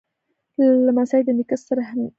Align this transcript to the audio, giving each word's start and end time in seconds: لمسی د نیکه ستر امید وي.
لمسی 0.85 1.21
د 1.25 1.29
نیکه 1.37 1.55
ستر 1.61 1.77
امید 1.85 1.99
وي. 2.03 2.07